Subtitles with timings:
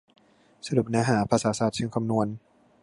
[0.67, 2.27] สรุปเนื้อหา ภาษาศาสตร์เชิงคำนวณ